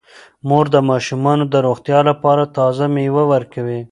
مور 0.47 0.65
د 0.71 0.77
ماشومانو 0.89 1.43
د 1.49 1.55
روغتیا 1.67 1.99
لپاره 2.09 2.43
تازه 2.57 2.83
میوه 2.93 3.23
ورکوي. 3.33 3.81